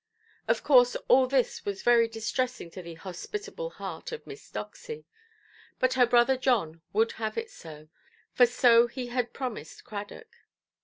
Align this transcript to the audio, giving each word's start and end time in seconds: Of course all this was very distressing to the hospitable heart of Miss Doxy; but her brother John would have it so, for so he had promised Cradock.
Of 0.47 0.63
course 0.63 0.95
all 1.09 1.27
this 1.27 1.63
was 1.63 1.83
very 1.83 2.07
distressing 2.07 2.71
to 2.71 2.81
the 2.81 2.95
hospitable 2.95 3.69
heart 3.69 4.11
of 4.11 4.25
Miss 4.25 4.49
Doxy; 4.49 5.05
but 5.77 5.93
her 5.93 6.07
brother 6.07 6.37
John 6.37 6.81
would 6.91 7.11
have 7.21 7.37
it 7.37 7.51
so, 7.51 7.87
for 8.33 8.47
so 8.47 8.87
he 8.87 9.09
had 9.09 9.31
promised 9.31 9.83
Cradock. 9.83 10.37